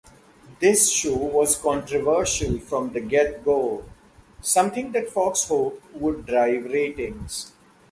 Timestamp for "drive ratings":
6.25-7.51